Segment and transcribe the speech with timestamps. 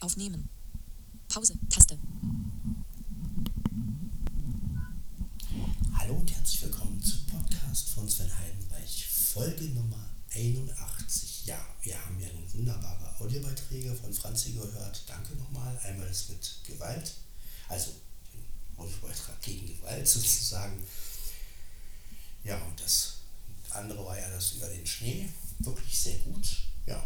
[0.00, 0.48] Aufnehmen.
[1.28, 1.54] Pause.
[1.68, 1.98] Taste.
[5.94, 11.46] Hallo und herzlich willkommen zum Podcast von Sven Heidenreich, Folge Nummer 81.
[11.46, 15.02] Ja, wir haben ja nun wunderbare Audiobeiträge von Franzi gehört.
[15.06, 15.76] Danke nochmal.
[15.82, 17.14] Einmal das mit Gewalt,
[17.68, 17.90] also
[18.32, 18.44] den
[18.76, 20.80] Audiobeitrag gegen Gewalt sozusagen.
[22.44, 23.18] Ja, und das
[23.70, 25.28] andere war ja das über den Schnee.
[25.58, 26.46] Wirklich sehr gut.
[26.86, 27.02] Ja.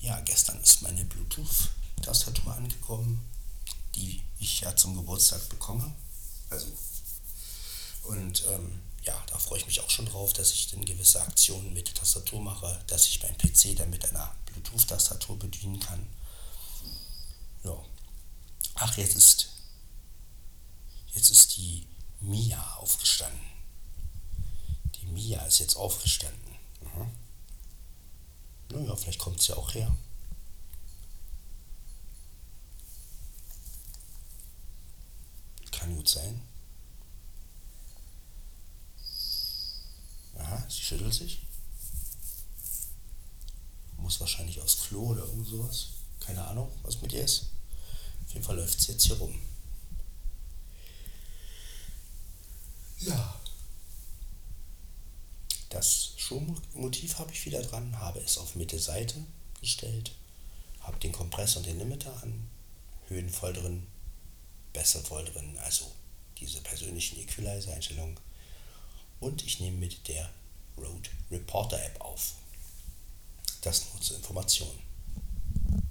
[0.00, 3.26] Ja, gestern ist meine Bluetooth-Tastatur angekommen,
[3.94, 5.94] die ich ja zum Geburtstag bekomme.
[6.50, 6.66] Also,
[8.02, 11.72] und ähm, ja, da freue ich mich auch schon drauf, dass ich dann gewisse Aktionen
[11.72, 16.06] mit der Tastatur mache, dass ich meinen PC dann mit einer Bluetooth-Tastatur bedienen kann.
[17.64, 17.76] Ja.
[18.74, 19.50] Ach, jetzt ist,
[21.14, 21.86] jetzt ist die
[22.20, 23.40] Mia aufgestanden.
[24.96, 26.56] Die Mia ist jetzt aufgestanden.
[26.80, 27.10] Mhm.
[28.70, 29.94] Naja, vielleicht kommt sie auch her.
[35.72, 36.40] Kann gut sein.
[40.38, 41.40] Aha, sie schüttelt sich.
[44.12, 45.86] Muss wahrscheinlich aufs Klo oder irgend sowas.
[46.20, 47.46] Keine Ahnung, was mit ihr ist.
[48.26, 49.40] Auf jeden Fall läuft sie jetzt hier rum.
[52.98, 53.40] Ja.
[55.70, 59.14] Das Schuhmotiv habe ich wieder dran, habe es auf Mitte Seite
[59.62, 60.12] gestellt,
[60.80, 62.50] habe den Kompressor und den Limiter an,
[63.08, 63.86] Höhen voll drin,
[64.74, 65.90] Bässe voll drin, also
[66.36, 68.20] diese persönlichen Equalizer-Einstellungen.
[69.20, 70.30] Und ich nehme mit der
[70.76, 72.34] Road Reporter App auf.
[73.62, 74.78] Das nur zur Information.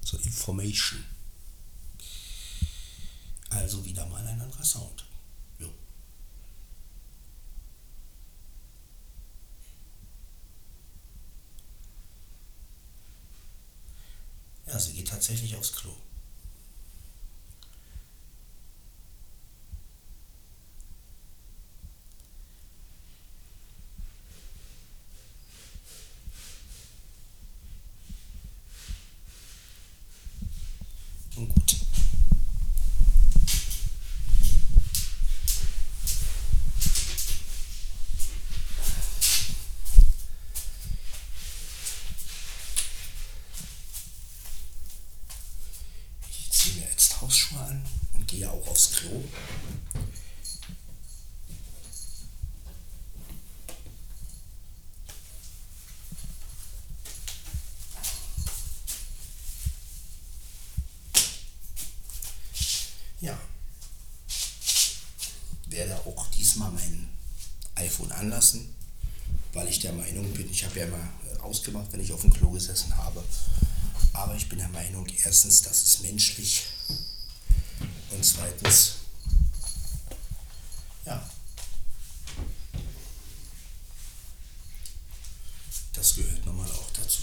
[0.04, 1.04] Zur Information.
[3.50, 5.04] Also wieder mal ein anderer Sound.
[14.66, 15.92] Ja, sie geht tatsächlich aufs Klo.
[31.34, 31.76] Nun gut.
[46.28, 49.24] Ich ziehe mir jetzt Hausschuhe an und gehe auch aufs Klo.
[63.22, 63.38] Ja.
[65.66, 67.08] Werde auch diesmal mein
[67.76, 68.74] iPhone anlassen,
[69.54, 70.98] weil ich der Meinung bin, ich habe ja immer
[71.32, 73.24] äh, ausgemacht, wenn ich auf dem Klo gesessen habe.
[74.12, 76.64] Aber ich bin der Meinung, erstens, das ist menschlich
[78.10, 78.96] und zweitens,
[81.06, 81.26] ja,
[85.94, 87.22] das gehört nun mal auch dazu.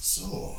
[0.00, 0.56] So.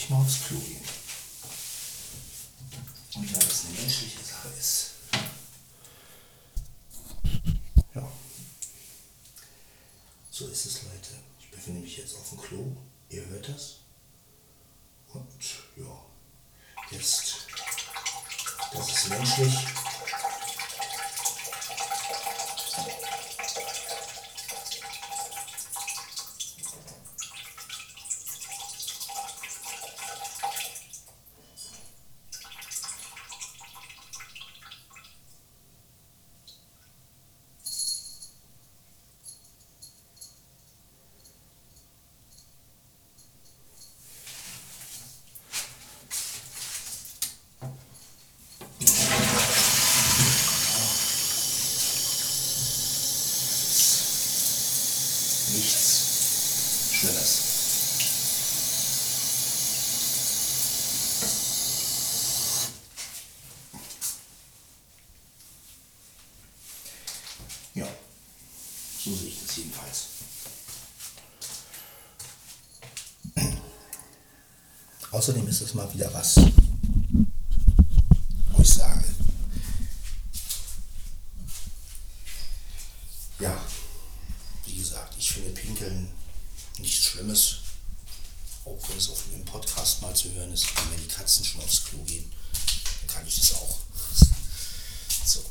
[0.00, 0.80] echt mal aufs Klo gehen.
[3.16, 4.90] Und da das eine menschliche Sache ist.
[7.94, 8.08] Ja.
[10.30, 11.14] So ist es, Leute.
[11.38, 12.76] Ich befinde mich jetzt auf dem Klo.
[13.08, 13.78] Ihr hört das.
[15.12, 15.26] Und
[15.76, 16.04] ja,
[16.90, 17.46] jetzt,
[18.72, 19.79] das ist menschlich.
[57.10, 57.40] Schlimmes.
[67.74, 67.86] Ja,
[69.04, 70.06] so sehe ich das jedenfalls.
[75.10, 76.36] Außerdem ist es mal wieder was,
[78.52, 79.04] wo ich sage,
[83.40, 83.56] ja,
[84.66, 86.08] wie gesagt, ich finde Pinkeln
[86.80, 87.56] nichts Schlimmes.
[88.64, 91.84] Auch wenn es auf dem Podcast mal zu hören ist, wenn die Katzen schon aufs
[91.84, 92.30] Klo gehen,
[93.00, 93.78] dann kann ich das auch.
[95.24, 95.44] So.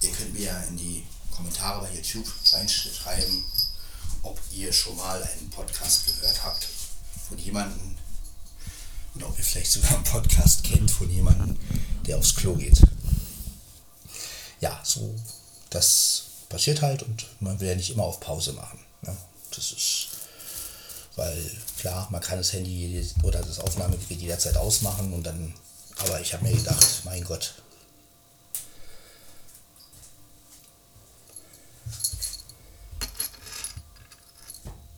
[0.00, 3.44] Ihr könnt mir ja in die Kommentare bei YouTube reinschreiben,
[4.22, 6.66] ob ihr schon mal einen Podcast gehört habt
[7.28, 7.96] von jemandem
[9.14, 11.56] und ob ihr vielleicht sogar einen Podcast kennt von jemandem,
[12.06, 12.82] der aufs Klo geht
[14.60, 15.14] ja, so,
[15.70, 18.78] das passiert halt und man will ja nicht immer auf Pause machen.
[19.02, 19.16] Ne?
[19.54, 20.08] Das ist,
[21.16, 25.54] weil klar, man kann das Handy oder das Aufnahmegerät jederzeit ausmachen und dann,
[25.98, 27.54] aber ich habe mir gedacht, mein Gott.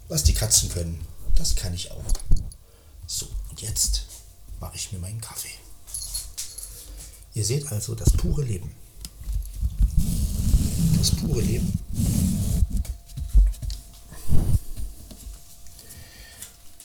[0.08, 2.04] Was die Katzen können, das kann ich auch.
[3.06, 4.04] So, und jetzt
[4.58, 5.48] mache ich mir meinen Kaffee.
[7.34, 8.74] Ihr seht also das pure Leben
[11.08, 11.72] das pure Leben.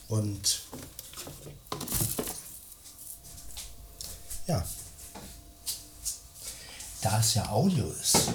[0.08, 0.62] Und
[4.48, 4.64] ja,
[7.02, 8.30] da es ja Audio ist,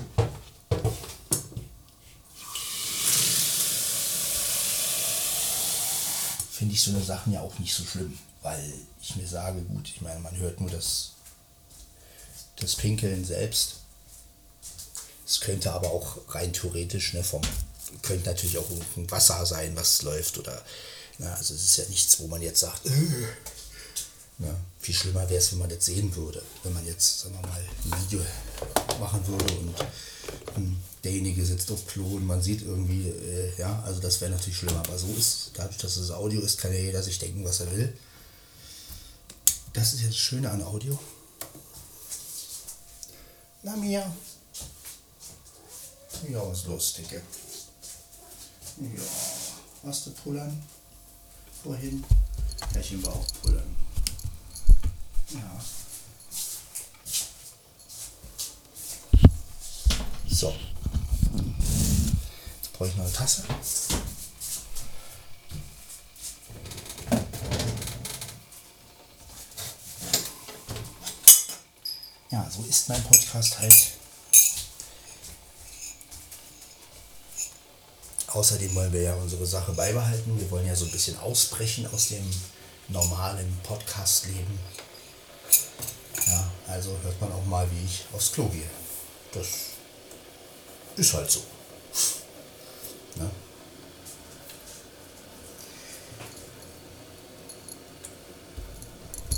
[6.51, 9.89] finde ich so eine Sachen ja auch nicht so schlimm, weil ich mir sage, gut,
[9.89, 11.13] ich meine, man hört nur das,
[12.57, 13.79] das Pinkeln selbst
[15.29, 17.43] es könnte aber auch rein theoretisch, ne, vom,
[18.03, 20.63] könnte natürlich auch ein Wasser sein, was läuft oder,
[21.19, 22.91] na, also es ist ja nichts, wo man jetzt sagt, äh,
[24.39, 24.49] na,
[24.81, 27.61] viel schlimmer wäre es, wenn man das sehen würde, wenn man jetzt, sagen wir mal,
[27.61, 28.21] ein Video
[28.99, 29.75] machen würde und
[30.55, 34.57] hm, derjenige sitzt auf Klo und man sieht irgendwie, äh, ja, also das wäre natürlich
[34.57, 37.61] schlimmer, aber so ist, dadurch, dass es Audio ist, kann ja jeder sich denken, was
[37.61, 37.93] er will.
[39.75, 40.99] Das ist jetzt das Schöne an Audio.
[43.63, 44.11] Na Mia.
[46.27, 47.23] Ja, was los, Dicke?
[48.81, 49.03] Ja,
[49.85, 50.63] hast du pullern?
[51.63, 52.05] Vorhin?
[52.75, 53.77] Ja, ich war auch pullern.
[55.31, 55.61] Ja.
[60.29, 60.55] So.
[62.61, 63.45] Jetzt brauche ich noch eine Tasse.
[72.31, 73.98] Ja, so ist mein Podcast halt.
[78.39, 80.39] Außerdem wollen wir ja unsere Sache beibehalten.
[80.39, 82.25] Wir wollen ja so ein bisschen ausbrechen aus dem
[82.87, 84.61] normalen Podcast-Leben.
[86.25, 88.71] Ja, also hört man auch mal, wie ich aufs Klo gehe.
[89.33, 89.49] Das
[90.95, 91.41] ist halt so.
[93.17, 93.29] Ne?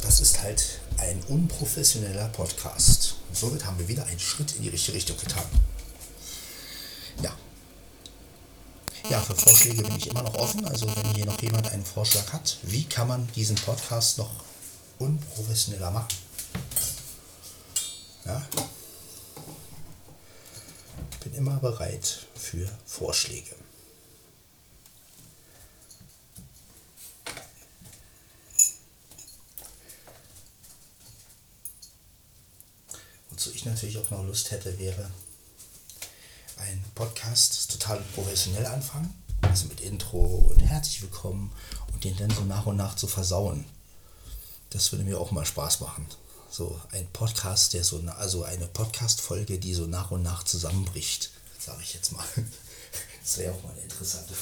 [0.03, 0.63] Das ist halt
[0.99, 3.15] ein unprofessioneller Podcast.
[3.31, 5.47] Und somit haben wir wieder einen Schritt in die richtige Richtung getan.
[7.23, 7.35] Ja.
[9.11, 10.65] Ja, für Vorschläge bin ich immer noch offen.
[10.65, 14.31] Also wenn hier noch jemand einen Vorschlag hat, wie kann man diesen Podcast noch
[15.01, 16.15] unprofessioneller machen?
[18.25, 18.41] Ja.
[21.25, 23.57] Bin immer bereit für Vorschläge.
[33.31, 35.11] Wozu ich natürlich auch noch Lust hätte, wäre
[36.61, 41.53] ein Podcast total professionell anfangen also mit Intro und herzlich willkommen
[41.93, 43.65] und den dann so nach und nach zu versauen.
[44.71, 46.07] Das würde mir auch mal Spaß machen.
[46.51, 51.83] So ein Podcast, der so, also eine Podcast-Folge, die so nach und nach zusammenbricht, sage
[51.83, 52.25] ich jetzt mal.
[53.23, 54.35] Das wäre auch mal eine interessante,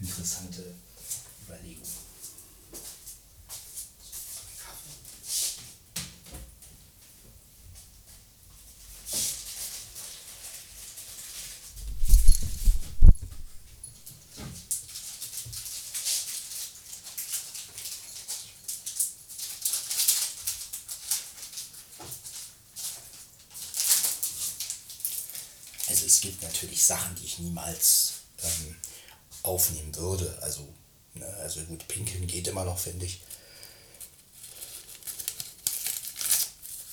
[0.00, 0.64] interessante
[1.46, 1.86] Überlegung.
[25.90, 28.76] Also es gibt natürlich Sachen, die ich niemals ähm,
[29.42, 30.38] aufnehmen würde.
[30.40, 30.72] Also,
[31.14, 33.20] ne, also gut, pinkeln geht immer noch, finde ich.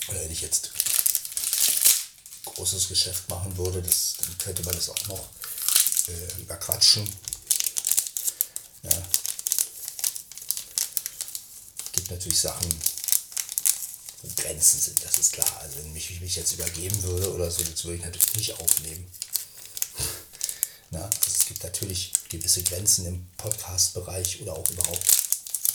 [0.08, 0.72] Oder wenn ich jetzt
[2.46, 5.30] großes Geschäft machen würde, das, dann könnte man das auch noch
[6.08, 7.08] äh, überquatschen.
[8.82, 9.04] Ja.
[11.92, 12.68] Gibt natürlich Sachen,
[14.36, 15.59] Grenzen sind, das ist klar.
[15.62, 19.05] Also wenn ich mich jetzt übergeben würde oder so, das würde ich natürlich nicht aufnehmen.
[20.91, 25.05] Na, also es gibt natürlich gewisse Grenzen im Podcast-Bereich oder auch überhaupt,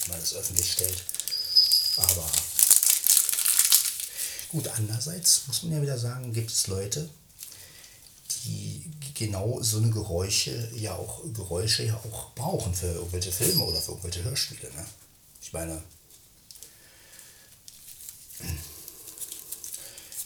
[0.02, 1.02] wenn man es öffentlich stellt.
[1.96, 2.30] Aber
[4.48, 7.08] gut, andererseits muss man ja wieder sagen, gibt es Leute,
[8.44, 13.80] die genau so eine Geräusche ja auch Geräusche ja auch brauchen für irgendwelche Filme oder
[13.80, 14.72] für irgendwelche Hörspiele.
[14.72, 14.86] Ne?
[15.40, 15.82] Ich meine,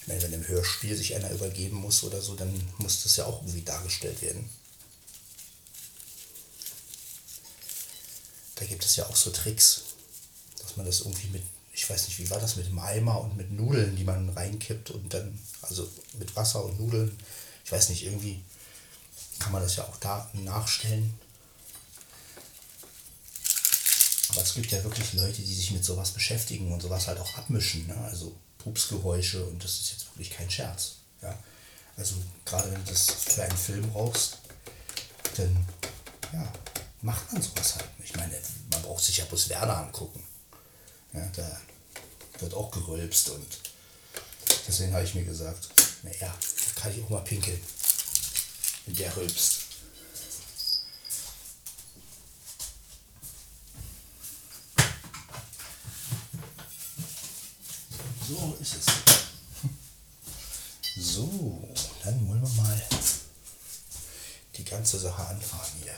[0.06, 3.24] ich meine, wenn im Hörspiel sich einer übergeben muss oder so, dann muss das ja
[3.24, 4.48] auch irgendwie dargestellt werden.
[8.54, 9.82] Da gibt es ja auch so Tricks,
[10.62, 13.36] dass man das irgendwie mit, ich weiß nicht, wie war das mit dem Eimer und
[13.36, 17.18] mit Nudeln, die man reinkippt und dann, also mit Wasser und Nudeln,
[17.64, 18.40] ich weiß nicht, irgendwie
[19.40, 21.18] kann man das ja auch da nachstellen.
[24.28, 27.36] Aber es gibt ja wirklich Leute, die sich mit sowas beschäftigen und sowas halt auch
[27.36, 27.88] abmischen.
[27.88, 27.96] Ne?
[28.04, 28.36] Also
[28.66, 30.96] Pupsgeräusche und das ist jetzt wirklich kein Scherz.
[31.22, 31.38] Ja?
[31.96, 34.38] Also gerade wenn du das für einen Film brauchst,
[35.36, 35.64] dann
[36.32, 36.52] ja,
[37.00, 37.88] macht man sowas halt.
[38.02, 38.36] Ich meine,
[38.72, 40.22] man braucht sich ja bloß Werder angucken.
[41.12, 41.60] Ja, da
[42.40, 43.46] wird auch gerülpst und
[44.66, 45.68] deswegen habe ich mir gesagt,
[46.02, 47.60] naja, da kann ich auch mal pinkeln,
[48.86, 49.62] wenn der rülpst.
[58.28, 58.86] So ist es.
[60.98, 61.62] So,
[62.02, 62.82] dann wollen wir mal
[64.56, 65.94] die ganze Sache anfahren hier.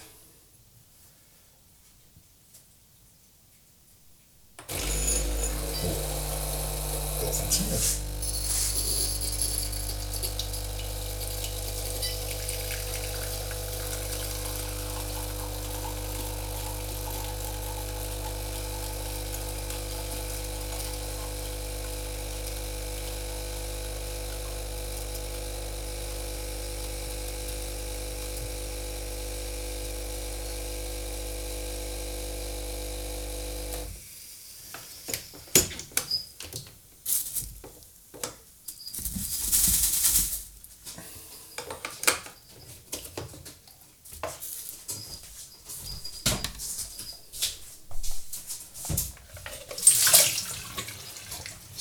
[5.85, 8.08] Oh, der funktioniert.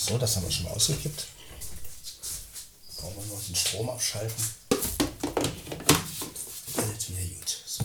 [0.07, 1.25] So, das haben wir schon mal ausgekippt.
[2.95, 4.45] Brauchen wir noch den Strom abschalten.
[6.77, 7.63] Alles wieder gut.
[7.65, 7.83] So.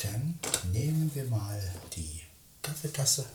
[0.00, 0.38] Dann
[0.72, 1.60] nehmen wir mal
[1.96, 2.20] die
[2.78, 3.26] Kaffeetasse.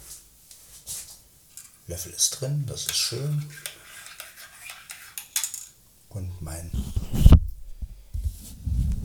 [1.88, 3.46] Löffel ist drin, das ist schön.
[6.08, 6.72] Und mein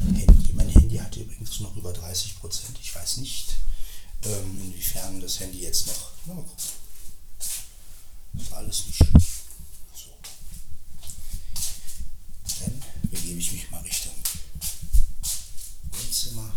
[0.01, 2.79] Handy, mein Handy hat übrigens noch über 30 Prozent.
[2.81, 3.57] Ich weiß nicht,
[4.23, 6.13] ähm, inwiefern das Handy jetzt noch.
[6.27, 6.53] Mal gucken.
[8.35, 9.25] Ist alles nicht schön.
[9.93, 10.17] So.
[12.61, 12.81] Dann
[13.11, 14.15] begebe ich mich mal Richtung
[15.91, 16.55] Wohnzimmer.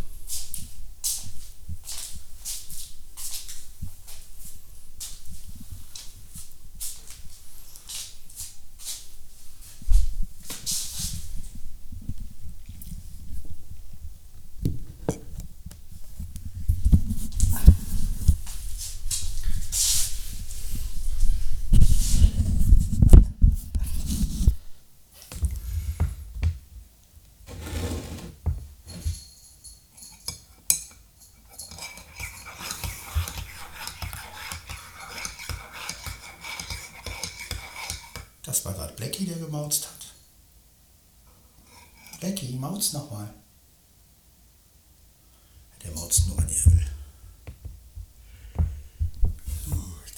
[38.52, 40.14] Das war gerade Blackie, der gemauzt hat.
[42.20, 43.34] Blackie, mauz nochmal.
[45.84, 46.88] Der mauzt nur, wann er will.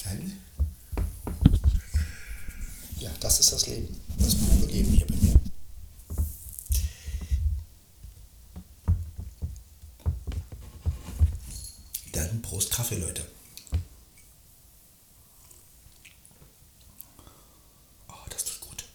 [0.03, 0.33] Dann.
[2.99, 3.97] Ja, das ist das Leben.
[4.17, 5.39] Das pure Leben hier bei mir.
[12.11, 13.25] Dann Prost Kaffee, Leute.
[18.09, 18.85] Oh, das tut gut.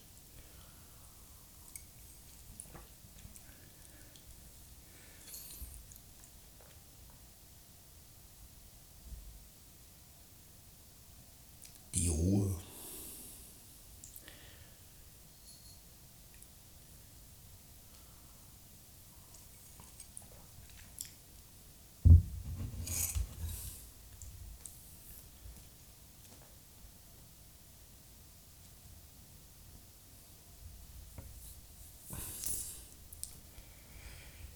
[11.95, 12.54] Die Ruhe.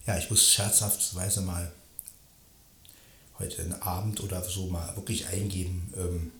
[0.06, 1.72] Ja, ich muss scherzhafterweise mal
[3.38, 6.32] heute Abend oder so mal wirklich eingeben ähm,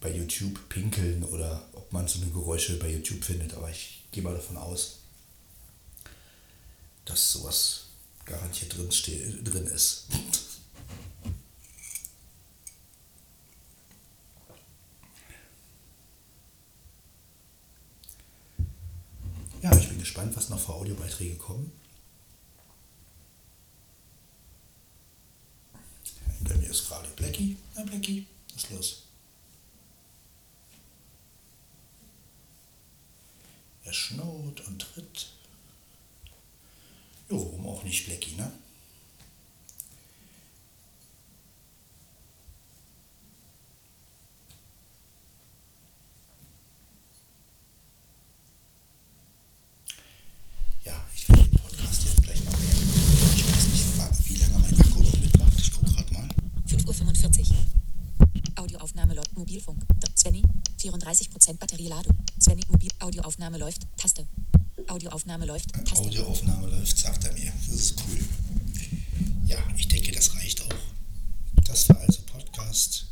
[0.00, 3.54] bei YouTube pinkeln oder ob man so eine Geräusche bei YouTube findet.
[3.54, 4.98] Aber ich gehe mal davon aus,
[7.06, 7.86] dass sowas
[8.24, 10.06] garantiert drin, drin ist.
[19.62, 21.72] Ja, ich bin gespannt, was noch für Audiobeiträge kommen.
[26.38, 27.56] Hinter mir ist gerade Blackie.
[27.74, 29.02] Na, Blackie, was ist los?
[33.84, 35.28] Er schnurrt und tritt.
[37.30, 38.52] Jo, warum auch nicht Blackie, ne?
[50.84, 52.92] Ja, ich will den Podcast jetzt gleich mal beenden.
[53.34, 55.58] Ich weiß nicht, wie lange mein Akku noch mitmacht.
[55.58, 56.28] Ich gucke gerade mal.
[56.68, 57.56] 5.45 Uhr.
[58.62, 59.36] Audioaufnahme läuft.
[59.36, 59.80] Mobilfunk.
[60.00, 60.42] D- Svenny.
[60.90, 62.16] 34% Batterieladung.
[62.40, 62.62] Svenny.
[62.68, 62.90] Mobil.
[63.00, 63.82] Audioaufnahme läuft.
[63.96, 64.26] Taste.
[64.88, 65.72] Audioaufnahme läuft.
[65.72, 65.96] Taste.
[65.96, 67.52] Audioaufnahme läuft, sagt er mir.
[67.66, 68.18] Das ist cool.
[69.46, 70.74] Ja, ich denke, das reicht auch.
[71.64, 73.06] Das war also Podcast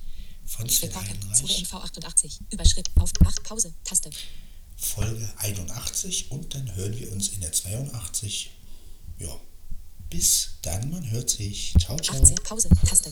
[0.44, 0.94] von Sven.
[0.94, 2.40] Heidenreich, NV 88.
[2.52, 2.90] Überschrift.
[2.98, 3.10] Auf.
[3.24, 3.42] Ach.
[3.42, 3.72] Pause.
[3.84, 4.10] Taste.
[4.76, 8.50] Folge 81 und dann hören wir uns in der 82.
[9.18, 9.40] Ja,
[10.10, 11.74] bis dann, man hört sich.
[11.80, 12.20] Ciao, ciao.
[12.20, 12.36] 18.
[12.36, 12.68] Pause.
[12.68, 13.02] Taste.